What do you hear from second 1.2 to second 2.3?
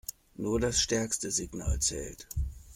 Signal zählt.